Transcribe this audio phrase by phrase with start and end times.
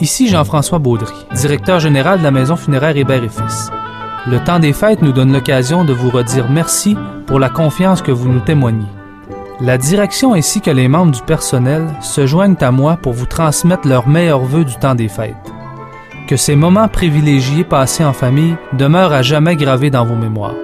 [0.00, 3.70] Ici Jean-François Baudry, directeur général de la Maison funéraire Hébert et Fils.
[4.26, 6.96] Le temps des fêtes nous donne l'occasion de vous redire merci
[7.26, 8.86] pour la confiance que vous nous témoignez.
[9.60, 13.86] La direction ainsi que les membres du personnel se joignent à moi pour vous transmettre
[13.86, 15.34] leurs meilleurs vœux du temps des fêtes.
[16.26, 20.56] Que ces moments privilégiés passés en famille demeurent à jamais gravés dans vos mémoires.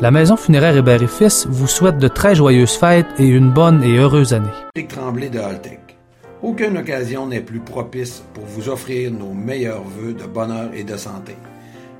[0.00, 3.82] La Maison funéraire Hébert et Fils vous souhaite de très joyeuses fêtes et une bonne
[3.82, 4.46] et heureuse année.
[6.40, 10.96] Aucune occasion n'est plus propice pour vous offrir nos meilleurs vœux de bonheur et de
[10.96, 11.34] santé.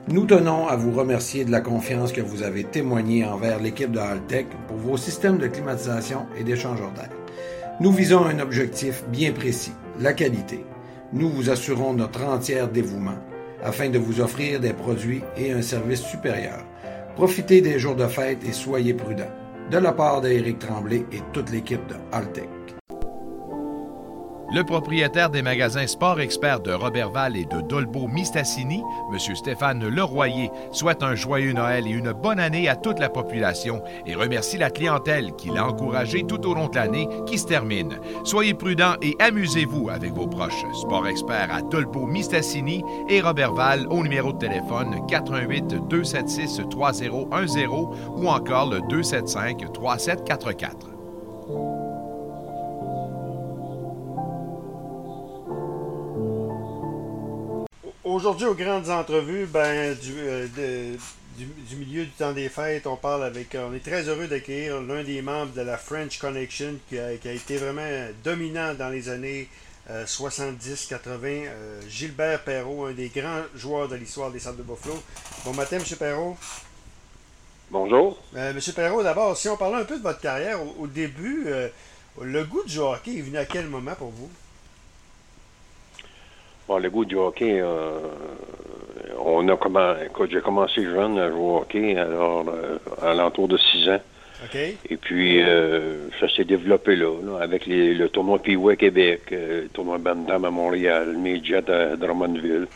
[0.07, 3.99] Nous tenons à vous remercier de la confiance que vous avez témoignée envers l'équipe de
[3.99, 7.11] Haltech pour vos systèmes de climatisation et d'échangeur d'air.
[7.81, 10.65] Nous visons un objectif bien précis, la qualité.
[11.13, 13.19] Nous vous assurons notre entier dévouement
[13.65, 16.65] afin de vous offrir des produits et un service supérieur.
[17.17, 19.35] Profitez des jours de fête et soyez prudents.
[19.73, 22.78] De la part d'Éric Tremblay et toute l'équipe de Haltech.
[24.51, 29.37] Le propriétaire des magasins Sport Expert de Robertval et de Dolbeau Mistassini, M.
[29.37, 34.15] Stéphane Leroyer, souhaite un joyeux Noël et une bonne année à toute la population et
[34.15, 37.99] remercie la clientèle qui l'a encouragé tout au long de l'année qui se termine.
[38.25, 40.65] Soyez prudents et amusez-vous avec vos proches.
[40.81, 47.67] Sport Expert à Dolbeau Mistassini et Robertval au numéro de téléphone 88 276 3010
[48.17, 51.78] ou encore le 275 3744.
[58.19, 60.99] Aujourd'hui, aux grandes entrevues, ben, du, euh, de-
[61.39, 63.55] du, du milieu du temps des fêtes, on parle avec.
[63.57, 67.29] On est très heureux d'accueillir l'un des membres de la French Connection qui a, qui
[67.29, 67.87] a été vraiment
[68.25, 69.49] dominant dans les années
[69.89, 71.45] 70-80.
[71.47, 75.01] euh, Gilbert Perrault, un des grands joueurs de l'histoire des Sables de Buffalo.
[75.45, 75.85] Bon matin, M.
[75.97, 76.37] Perrault.
[77.71, 78.21] Bonjour.
[78.35, 81.45] Euh, Monsieur Perrault, d'abord, si on parlait un peu de votre carrière, au, au début,
[81.47, 81.69] euh,
[82.21, 84.29] le goût du hockey est venu à quel moment pour vous?
[86.69, 87.99] Bon, le goût du hockey, euh,
[89.25, 93.49] on a comment, écoute, j'ai commencé jeune à jouer au hockey, alors euh, à l'entour
[93.49, 94.01] de 6 ans.
[94.91, 99.69] Et puis, euh, ça s'est développé là, là, avec les, le tournoi Piway Québec, le
[99.73, 102.67] tournoi Bandam à Montréal, Midget à Drummondville.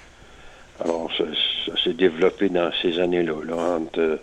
[0.83, 1.25] Alors, ça,
[1.67, 4.19] ça s'est développé dans ces années-là, là, entre,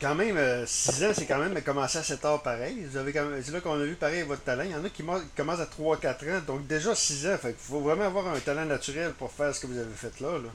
[0.00, 2.86] Quand même, 6 ans, c'est quand même commencé assez tard pareil.
[2.88, 4.62] Vous avez c'est là qu'on a vu pareil votre talent.
[4.64, 5.02] Il y en a qui,
[5.36, 6.42] commencent à 3-4 ans.
[6.46, 9.60] Donc déjà 6 ans, fait qu'il faut vraiment avoir un talent naturel pour faire ce
[9.60, 10.32] que vous avez fait là.
[10.32, 10.50] là.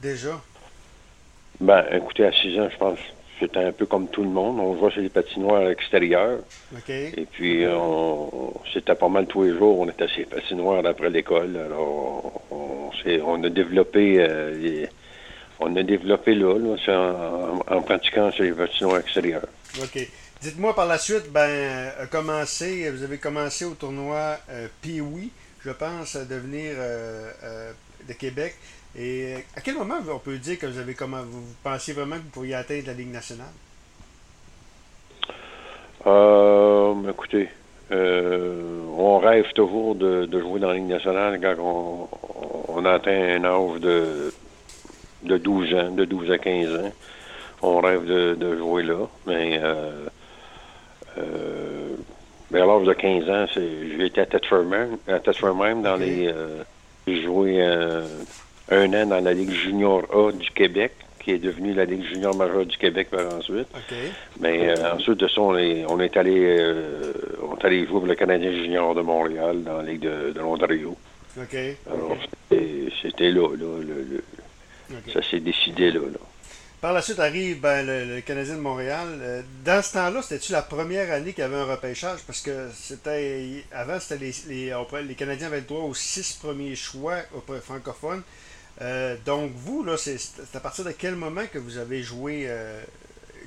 [0.00, 0.40] Déjà.
[1.60, 2.98] ben, écoutez, à 6 ans, je pense,
[3.38, 4.58] c'était un peu comme tout le monde.
[4.58, 6.40] On jouait sur les patinoires à l'extérieur.
[6.74, 6.90] OK?
[6.90, 9.78] Et puis, on, c'était pas mal tous les jours.
[9.78, 11.56] On était assez patinoires après l'école.
[11.56, 12.90] Alors, on,
[13.26, 14.88] on a développé, euh, les-
[15.64, 19.46] on a développé là, là, c'est en, en- pratiquant sur les patinoires extérieurs.
[19.80, 20.08] OK.
[20.40, 25.30] Dites-moi par la suite, ben, a commencé, vous avez commencé au tournoi euh, Pee-Wee,
[25.64, 27.72] je pense, à devenir euh, euh,
[28.08, 28.54] de Québec.
[28.98, 32.22] Et à quel moment on peut dire que vous avez comment vous pensiez vraiment que
[32.22, 33.46] vous pourriez atteindre la Ligue nationale?
[36.06, 37.48] Euh, écoutez,
[37.92, 42.08] euh, on rêve toujours de, de jouer dans la Ligue nationale quand on,
[42.68, 44.32] on atteint un âge de,
[45.22, 46.92] de 12 ans, de 12 à 15 ans.
[47.62, 50.06] On rêve de, de jouer là, mais euh,
[51.18, 51.94] euh,
[52.50, 56.28] vers l'âge de 15 ans, j'ai été à Tetford même, à Tetford même dans les...
[56.28, 56.62] euh,
[57.06, 58.04] j'ai joué euh,
[58.70, 62.34] un an dans la Ligue junior A du Québec, qui est devenue la Ligue junior
[62.34, 63.68] majeure du Québec par ensuite.
[64.40, 66.58] Mais ensuite de ça, on est, on est allé
[67.48, 70.40] on est allé jouer pour le Canadien junior de Montréal dans la Ligue de, de
[70.40, 70.96] l'Ontario.
[71.86, 72.16] Alors,
[72.50, 74.24] c'était- c'était là, là, le- le-
[75.12, 76.18] Ça s'est décidé là, là.
[76.80, 79.06] Par la suite arrive ben, le, le Canadien de Montréal.
[79.20, 82.18] Euh, Dans ce temps-là, c'était-tu la première année qu'il y avait un repêchage?
[82.26, 84.74] Parce que c'était avant, c'était les, les,
[85.06, 88.22] les Canadiens avaient le droit aux six premiers choix auprès- francophones.
[88.80, 90.18] Euh, donc vous, là, c'est
[90.54, 92.82] à partir de quel moment que vous avez joué euh,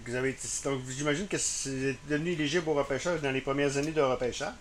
[0.06, 3.76] que vous avez été- Donc j'imagine que c'est devenu éligible au repêchage dans les premières
[3.76, 4.54] années de repêchage?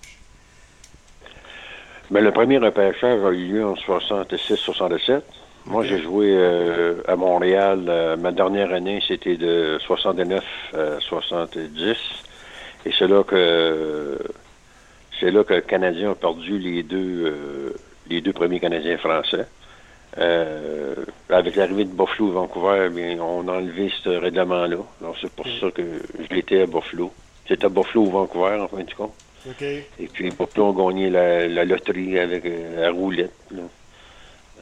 [2.11, 5.23] Mais le premier repêchage a eu lieu en 66-67.
[5.67, 7.85] Moi, j'ai joué euh, à Montréal.
[7.89, 10.45] euh, ma dernière année, c'était de 69
[10.75, 11.97] à 70.
[12.87, 14.19] Et c'est là que
[15.19, 17.71] c'est là que le Canadien a perdu les deux euh,
[18.11, 19.47] les deux premiers Canadiens français.
[20.19, 20.95] Euh,
[21.31, 24.77] avec l'arrivée de Buffalo Vancouver, bien, on a enlevé ce règlement-là.
[25.01, 27.11] Alors c'est pour ça que je l'étais à Buffalo.
[27.49, 29.15] C'était à Buffalo ou Vancouver, en fin de compte.
[29.49, 29.63] OK.
[29.63, 33.33] Et puis Buffalo a gagné la, la loterie avec euh, la roulette.
[33.51, 33.63] là.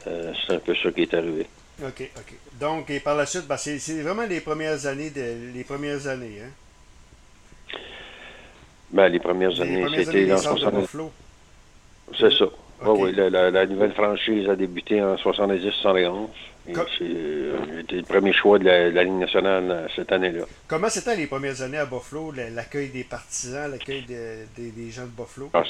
[0.07, 1.45] Euh, c'est un peu ça qui est arrivé.
[1.81, 2.33] OK, OK.
[2.59, 6.07] Donc, et par la suite, ben, c'est c'est vraiment les premières années de, les premières
[6.07, 6.49] années, hein?
[8.91, 10.81] Ben, les premières années, c'était dans Sables de 60.
[10.81, 11.11] Buffalo.
[12.19, 12.45] C'est ça.
[12.85, 16.27] oui, la, nouvelle franchise a débuté en 70-71.
[16.67, 20.45] J'ai été le premier choix de la, Ligue nationale euh, cette année-là.
[20.67, 25.49] Comment c'était les premières années à Buffalo, l'accueil des partisans, l'accueil des gens de Buffalo?
[25.53, 25.63] Ah,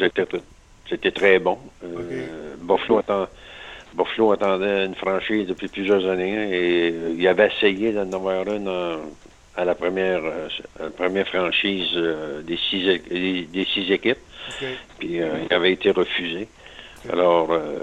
[0.89, 1.57] c'était très bon.
[1.83, 3.01] Euh, Buffalo,
[4.31, 8.71] attendait une franchise depuis plusieurs années et euh, il avait essayé d'en avoir une
[9.55, 10.21] à la première,
[10.97, 11.93] première franchise
[12.43, 14.17] des, six, des, six équipes.
[14.97, 16.47] Puis il avait été refusé.
[17.11, 17.79] Alors, euh,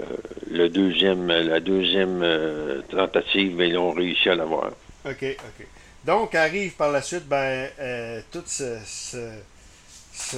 [0.49, 4.71] le deuxième, la deuxième euh, tentative, ils ont réussi à l'avoir.
[5.05, 5.67] OK, OK.
[6.03, 10.37] Donc, arrive par la suite, ben, euh, tout ce, ce,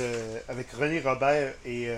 [0.49, 1.89] avec René Robert et,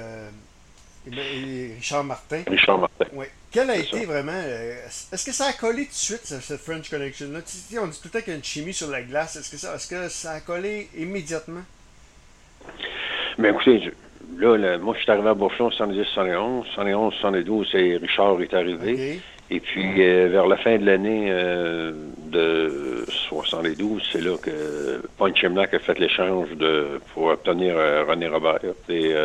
[1.08, 2.44] Richard Martin.
[2.48, 3.06] Richard Martin.
[3.14, 3.26] Oui.
[3.56, 4.34] Quel a été vraiment.
[4.34, 7.40] Est-ce que ça a collé tout de suite, cette French Connection-là?
[7.82, 9.38] On dit tout le temps qu'il y a une chimie sur la glace.
[9.38, 11.62] Est-ce que, ça, est-ce que ça a collé immédiatement?
[13.38, 13.94] Mais ben, écoutez,
[14.38, 16.66] là, moi, je suis arrivé à Buffalo en 70, 71.
[16.74, 19.22] 71, 72, c'est Richard est arrivé.
[19.50, 21.94] Et puis, euh, vers la fin de l'année euh,
[22.26, 26.50] de 72, c'est là que Point Chimnack a fait l'échange
[27.14, 28.60] pour obtenir euh, René Robert
[28.90, 29.16] des,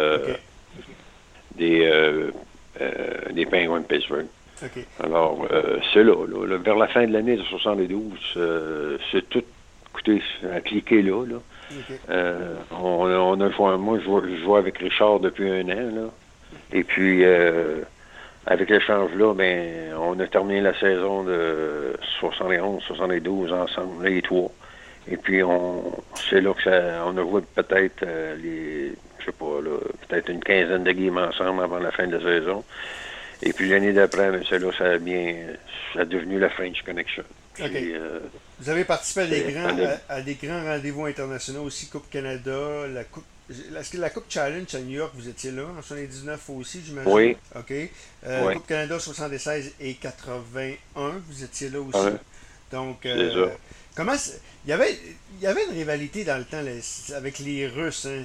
[1.56, 2.31] des,
[3.32, 4.27] des Penguins de Pittsburgh.
[5.03, 5.47] Alors,
[5.93, 8.38] c'est là, là, Vers la fin de l'année de 72,
[9.11, 9.44] c'est tout,
[9.93, 10.23] écoutez,
[10.55, 11.37] à cliquer là, là.
[12.11, 15.94] Euh, on, a joué, moi, je joue, avec Richard depuis un an.
[15.94, 16.09] Là.
[16.73, 17.82] Et puis, euh,
[18.47, 24.50] avec l'échange là, ben, on a terminé la saison de 71, 72 ensemble, les trois.
[25.11, 25.93] Et puis, on,
[26.31, 29.77] c'est là que ça, on a joué peut-être euh, les, je sais pas, là,
[30.09, 32.65] peut-être une quinzaine de games ensemble avant la fin de la saison.
[33.43, 35.35] Et puis l'année d'après, ben, c'est là ça a bien,
[35.95, 37.25] ça a devenu la French Connection.
[37.61, 38.21] Euh,
[38.59, 39.77] Vous avez participé à des, grands,
[40.09, 43.25] à, des grands rendez-vous internationaux aussi, Coupe Canada, la Coupe.
[43.51, 47.11] Est-ce que la Coupe Challenge à New York, vous étiez là en 79 aussi, j'imagine?
[47.11, 47.37] Oui.
[47.56, 47.73] OK.
[48.27, 50.77] Euh, Coupe Canada 76 et 81,
[51.29, 52.17] vous étiez là aussi.
[52.70, 53.49] Donc, euh,
[53.94, 54.14] comment
[54.64, 54.99] il y avait
[55.38, 56.62] il y avait une rivalité dans le temps
[57.14, 58.06] avec les Russes.
[58.06, 58.25] Hein.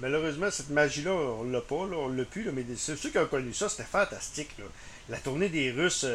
[0.00, 3.26] Malheureusement, cette magie-là, on l'a pas, là, on l'a plus, là, mais ceux qui ont
[3.26, 4.50] connu ça, c'était fantastique.
[4.58, 4.64] Là.
[5.08, 6.06] La tournée des Russes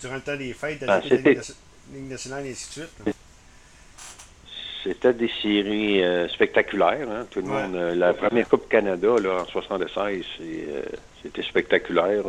[0.00, 1.00] durant le temps des fêtes, ah,
[1.92, 3.14] Ligue nationale et ainsi de suite.
[4.84, 7.08] C'était des séries euh, spectaculaires.
[7.10, 7.26] Hein.
[7.30, 7.74] Tout le monde.
[7.74, 10.82] Euh, la première Coupe Canada là, en 76, euh,
[11.22, 12.24] c'était spectaculaire.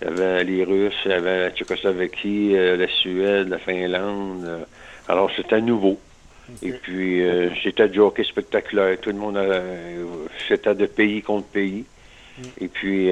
[0.00, 4.66] Il y avait les Russes, il y avait la Tchécoslovaquie, la Suède, la Finlande.
[5.08, 5.98] alors c'était nouveau.
[6.62, 7.22] Et puis
[7.62, 9.00] c'était du hockey spectaculaire.
[9.00, 9.40] Tout le monde
[10.48, 11.84] c'était de pays contre pays.
[12.38, 12.42] Mm.
[12.60, 13.10] Et puis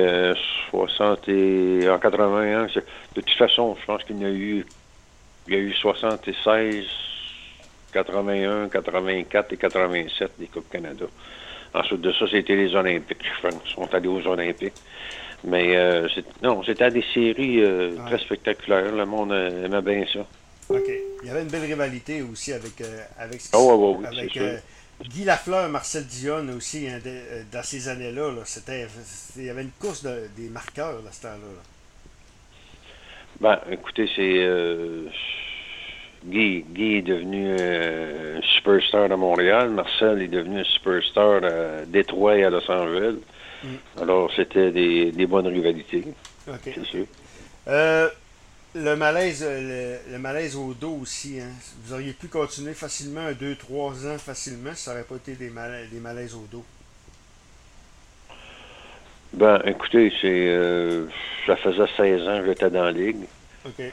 [0.71, 2.81] 60 et en 81, de
[3.15, 4.67] toute façon, je pense qu'il y a eu
[5.47, 6.87] il y a eu 76,
[7.93, 11.05] 81, 84 et 87 des Coupes Canada.
[11.75, 13.25] Ensuite de ça, c'était les Olympiques.
[13.45, 14.75] Ils sont allés aux Olympiques.
[15.45, 16.09] Mais euh,
[16.43, 18.93] non, c'était des séries euh, très spectaculaires.
[18.93, 20.27] Le monde aimait bien ça.
[20.71, 20.91] OK.
[21.23, 24.39] Il y avait une belle rivalité aussi avec, euh, avec, oh, avec
[25.03, 27.01] Guy Lafleur, Marcel Dion aussi, hein,
[27.53, 28.31] dans ces années-là.
[28.45, 28.87] c'était,
[29.37, 31.35] il y avait une course des marqueurs à ce temps-là.
[31.35, 31.63] là
[33.41, 34.39] ben, écoutez, c'est.
[34.39, 35.07] Euh,
[36.25, 39.71] Guy, Guy est devenu euh, un superstar à Montréal.
[39.71, 43.17] Marcel est devenu un superstar à Détroit et à Los Angeles.
[43.65, 44.03] Mm.
[44.03, 46.05] Alors, c'était des, des, bonnes rivalités.
[46.63, 47.07] C'est sûr.
[47.69, 48.09] Euh,
[48.75, 51.51] le malaise, le, malaise au dos aussi, hein.
[51.83, 55.51] vous auriez pu continuer facilement un 2-3 ans facilement si ça n'aurait pas été des,
[55.91, 56.65] des malaises au dos.
[59.33, 61.07] Ben, écoutez, c'est, euh,
[61.47, 63.25] ça faisait 16 ans que j'étais dans la ligue.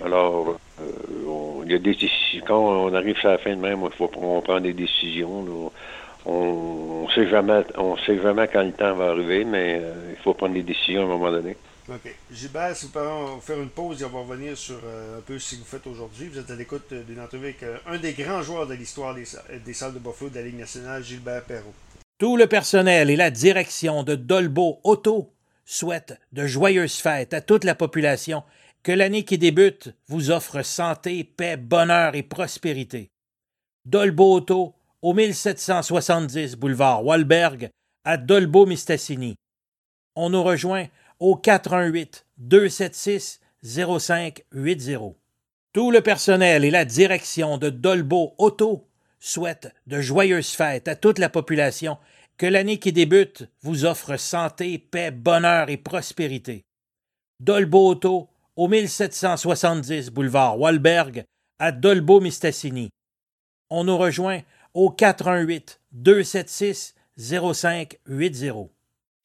[0.04, 1.96] Alors, euh, il y a des.
[2.46, 5.72] Quand on arrive à la fin de même, il faut qu'on prend des décisions.
[6.26, 10.18] On ne sait jamais, on sait jamais quand le temps va arriver, mais euh, il
[10.24, 11.56] faut prendre des décisions à un moment donné.
[11.90, 12.16] OK.
[12.32, 15.56] Gilbert, si vous pouvez faire une pause et on va revenir sur un peu ce
[15.56, 16.28] que vous faites aujourd'hui.
[16.28, 19.26] Vous êtes à l'écoute d'une entrevue avec un des grands joueurs de l'histoire des,
[19.66, 21.74] des salles de Buffalo de la Ligue nationale, Gilbert Perrault.
[22.22, 25.34] Tout le personnel et la direction de Dolbo Auto
[25.66, 28.44] souhaitent de joyeuses fêtes à toute la population,
[28.84, 33.10] que l'année qui débute vous offre santé, paix, bonheur et prospérité.
[33.86, 37.70] Dolbo Auto, au 1770 boulevard Walberg,
[38.04, 39.36] à Dolbo-Mistassini.
[40.16, 40.88] On nous rejoint
[41.20, 45.14] au 418 276 0580.
[45.74, 48.88] Tout le personnel et la direction de Dolbo Auto
[49.20, 51.98] souhaitent de joyeuses fêtes à toute la population
[52.38, 56.66] que l'année qui débute vous offre santé, paix, bonheur et prospérité.
[57.40, 61.24] Dolbo Auto, au 1770 boulevard Walberg,
[61.60, 62.90] à Dolbo-Mistassini.
[63.70, 64.42] On nous rejoint
[64.74, 68.70] au 418 276 0580.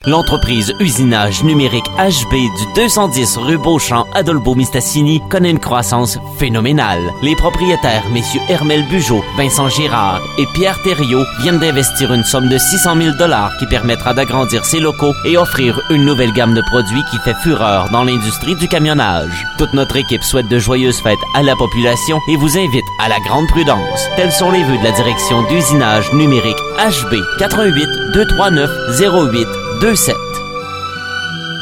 [0.06, 7.00] L'entreprise Usinage Numérique HB du 210 rue Beauchamp à Dolbeau-Mistassini connaît une croissance phénoménale.
[7.22, 12.56] Les propriétaires, messieurs Hermel Bugeaud, Vincent Girard et Pierre Thériault, viennent d'investir une somme de
[12.56, 17.02] 600 000 dollars qui permettra d'agrandir ses locaux et offrir une nouvelle gamme de produits
[17.10, 19.44] qui fait fureur dans l'industrie du camionnage.
[19.58, 23.18] Toute notre équipe souhaite de joyeuses fêtes à la population et vous invite à la
[23.26, 24.08] grande prudence.
[24.14, 30.16] Tels sont les vœux de la direction d'Usinage Numérique HB 88 239 08 27.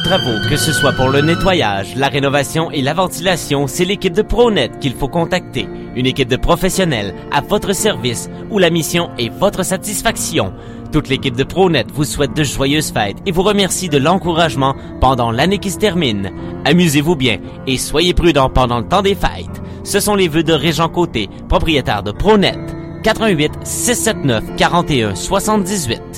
[0.04, 4.22] Travaux, que ce soit pour le nettoyage, la rénovation et la ventilation, c'est l'équipe de
[4.22, 5.66] ProNet qu'il faut contacter.
[5.96, 10.52] Une équipe de professionnels à votre service où la mission est votre satisfaction.
[10.92, 15.32] Toute l'équipe de ProNet vous souhaite de joyeuses fêtes et vous remercie de l'encouragement pendant
[15.32, 16.30] l'année qui se termine.
[16.64, 19.60] Amusez-vous bien et soyez prudents pendant le temps des fêtes.
[19.82, 22.58] Ce sont les vœux de Régent Côté, propriétaire de ProNet.
[23.02, 26.13] 88 679 41 78.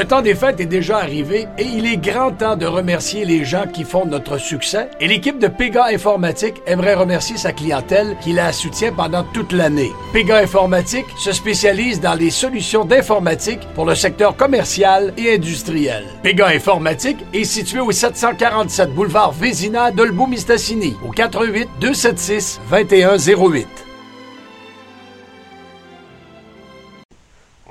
[0.00, 3.44] Le temps des fêtes est déjà arrivé et il est grand temps de remercier les
[3.44, 4.88] gens qui font notre succès.
[4.98, 9.92] Et l'équipe de Pega Informatique aimerait remercier sa clientèle qui la soutient pendant toute l'année.
[10.14, 16.06] Pega Informatique se spécialise dans les solutions d'informatique pour le secteur commercial et industriel.
[16.22, 23.89] Pega Informatique est situé au 747 boulevard Vézina d'Olbeau-Mistassini au 88 276 2108.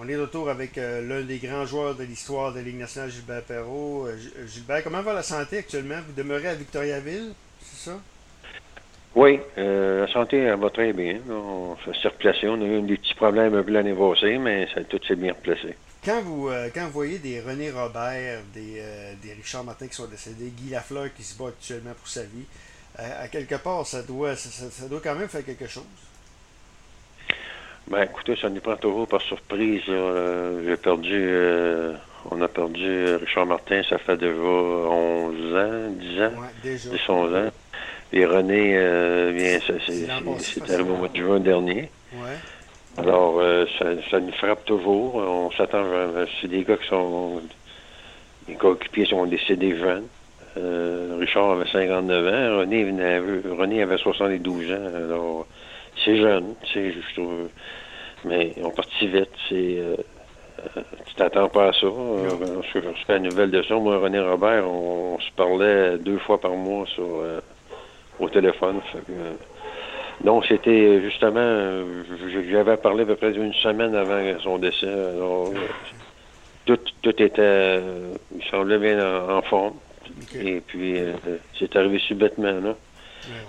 [0.10, 3.10] Est de retour avec euh, l'un des grands joueurs de l'histoire de la Ligue nationale,
[3.12, 4.08] Gilbert Perrault.
[4.08, 6.00] Euh, G- Gilbert, comment va la santé actuellement?
[6.06, 7.98] Vous demeurez à Victoriaville, c'est ça?
[9.16, 11.20] Oui, euh, la santé elle va très bien.
[11.30, 12.48] On s'est replacé.
[12.48, 15.34] On a eu des petits problèmes un peu l'année passée, mais ça, tout s'est bien
[15.34, 15.75] replacé.
[16.06, 19.96] Quand vous, euh, quand vous voyez des René Robert, des, euh, des Richard Martin qui
[19.96, 22.46] sont décédés, Guy Lafleur qui se bat actuellement pour sa vie,
[23.00, 25.84] euh, à quelque part, ça doit, ça doit quand même faire quelque chose.
[27.89, 29.81] Ben écoutez, ça nous prend toujours par surprise.
[29.89, 31.93] Euh, J'ai perdu euh,
[32.29, 36.89] on a perdu euh, Richard Martin, ça fait déjà 11 ans, 10 ans, Ouais, déjà.
[36.89, 37.50] 10, 11 ans.
[38.12, 41.89] Et René, euh, bien, c'est arrivé au mois de juin dernier.
[42.13, 42.38] Ouais.
[42.98, 45.15] Alors, euh, ça, ça nous frappe toujours.
[45.15, 47.41] On s'attend, à- c'est des gars qui sont,
[48.48, 50.05] les coéquipiers sont décédés jeunes.
[51.19, 52.84] Richard avait 59 ans, René,
[53.58, 54.75] René avait 72 ans.
[54.96, 55.48] Alors,
[56.03, 57.50] c'est jeune, c'est, je trouve.
[58.25, 59.29] Mais ils ont parti vite.
[59.48, 59.96] C'est, euh,
[60.77, 61.88] euh, tu t'attends pas à ça.
[61.88, 63.75] Euh, je, je fais la nouvelle de ça.
[63.75, 67.39] Moi, René Robert, on, on se parlait deux fois par mois sur, euh,
[68.20, 68.82] au téléphone.
[68.91, 69.34] Fait que, euh,
[70.24, 71.86] donc, c'était justement,
[72.51, 74.88] j'avais parlé à peu près une semaine avant son décès.
[74.88, 75.53] Alors,
[76.65, 77.79] tout, tout était,
[78.36, 79.75] il semblait bien en, en forme.
[80.36, 80.98] Et puis,
[81.58, 82.75] c'est arrivé subitement, là.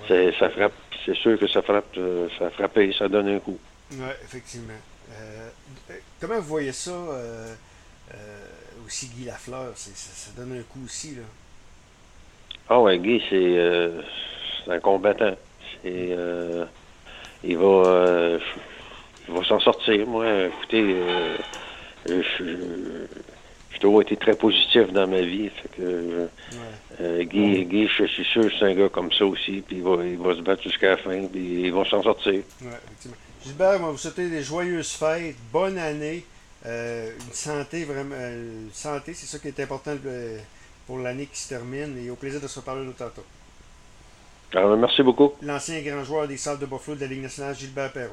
[0.08, 0.72] C'est, ça frappe,
[1.06, 3.58] c'est sûr que ça frappe, euh, ça a frappé, ça donne un coup.
[3.92, 4.74] Ouais, effectivement.
[5.12, 5.48] Euh,
[5.90, 7.54] euh, comment vous voyez ça euh,
[8.14, 8.44] euh,
[8.86, 9.72] aussi, Guy Lafleur?
[9.76, 11.22] C'est- Ça, ça donne un coup aussi, là.
[12.68, 13.90] Ah ouais, Guy, c'est,
[14.64, 15.36] c'est un combattant.
[15.82, 16.16] C'est,
[17.42, 18.38] il va,
[19.28, 20.06] il va s'en sortir.
[20.06, 21.36] Moi, écoutez, euh,
[22.06, 22.44] je,
[23.80, 25.48] toujours été très positif dans ma vie.
[25.48, 26.58] Fait que, euh, Ouais.
[27.00, 29.62] euh, Guy, Guy, je suis sûr que c'est un gars comme ça aussi.
[29.66, 31.26] Puis il va, il va se battre jusqu'à la fin.
[31.26, 32.32] Puis ils vont s'en sortir.
[32.32, 33.16] Ouais, effectivement.
[33.44, 36.24] Gilbert, moi, vous souhaitez des joyeuses fêtes, bonne année,
[36.66, 38.14] euh, une santé vraiment.
[38.16, 39.96] une santé, c'est ça qui est important
[40.86, 43.24] pour l'année qui se termine et au plaisir de se reparler de tantôt.
[44.52, 45.32] Alors, merci beaucoup.
[45.42, 48.08] L'ancien grand joueur des salles de Buffalo de la Ligue nationale, Gilbert Perrault.